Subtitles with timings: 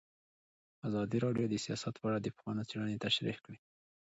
[0.87, 3.57] ازادي راډیو د سیاست په اړه د پوهانو څېړنې تشریح کړې.